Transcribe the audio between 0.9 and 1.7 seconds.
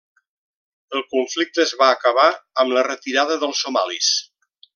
El conflicte